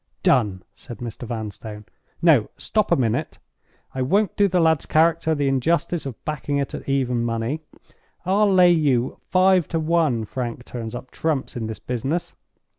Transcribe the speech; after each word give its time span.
"Done!" 0.23 0.63
said 0.73 0.97
Mr. 0.97 1.27
Vanstone. 1.27 1.85
"No: 2.23 2.49
stop 2.57 2.91
a 2.91 2.95
minute! 2.95 3.37
I 3.93 4.01
won't 4.01 4.35
do 4.35 4.47
the 4.47 4.59
lad's 4.59 4.87
character 4.87 5.35
the 5.35 5.47
injustice 5.47 6.07
of 6.07 6.25
backing 6.25 6.57
it 6.57 6.73
at 6.73 6.89
even 6.89 7.23
money. 7.23 7.61
I'll 8.25 8.51
lay 8.51 8.71
you 8.71 9.19
five 9.29 9.67
to 9.67 9.79
one 9.79 10.25
Frank 10.25 10.65
turns 10.65 10.95
up 10.95 11.11
trumps 11.11 11.55
in 11.55 11.67
this 11.67 11.77
business! 11.77 12.33